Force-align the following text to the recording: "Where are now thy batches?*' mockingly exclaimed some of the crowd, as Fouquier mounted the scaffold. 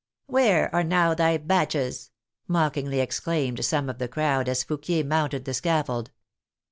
"Where 0.25 0.73
are 0.73 0.83
now 0.83 1.13
thy 1.13 1.37
batches?*' 1.37 2.09
mockingly 2.47 3.01
exclaimed 3.01 3.63
some 3.63 3.87
of 3.87 3.99
the 3.99 4.07
crowd, 4.07 4.49
as 4.49 4.63
Fouquier 4.63 5.03
mounted 5.03 5.45
the 5.45 5.53
scaffold. 5.53 6.09